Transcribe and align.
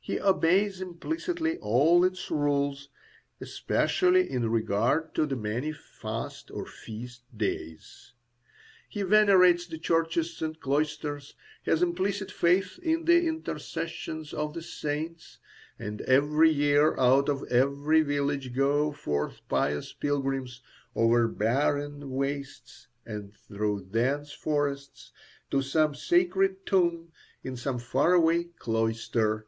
He 0.00 0.18
obeys 0.18 0.80
implicitly 0.80 1.58
all 1.58 2.02
its 2.02 2.30
rules, 2.30 2.88
especially 3.42 4.30
in 4.30 4.48
regard 4.48 5.14
to 5.16 5.26
the 5.26 5.36
many 5.36 5.70
fast 5.70 6.50
or 6.50 6.64
feast 6.64 7.24
days. 7.36 8.14
He 8.88 9.02
venerates 9.02 9.66
the 9.66 9.76
churches 9.76 10.40
and 10.40 10.58
cloisters, 10.58 11.34
has 11.66 11.82
implicit 11.82 12.32
faith 12.32 12.78
in 12.82 13.04
the 13.04 13.26
intercession 13.26 14.24
of 14.32 14.54
the 14.54 14.62
saints, 14.62 15.40
and 15.78 16.00
every 16.00 16.48
year 16.50 16.96
out 16.98 17.28
of 17.28 17.44
every 17.52 18.00
village 18.00 18.54
go 18.54 18.92
forth 18.92 19.42
pious 19.46 19.92
pilgrims 19.92 20.62
over 20.94 21.28
barren 21.28 22.12
wastes 22.12 22.88
and 23.04 23.34
through 23.34 23.84
dense 23.90 24.32
forests 24.32 25.12
to 25.50 25.60
some 25.60 25.94
sacred 25.94 26.64
tomb 26.64 27.12
in 27.44 27.58
some 27.58 27.78
faraway 27.78 28.44
cloister. 28.58 29.46